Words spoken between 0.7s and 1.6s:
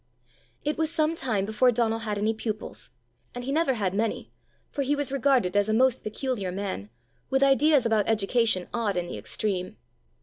was some time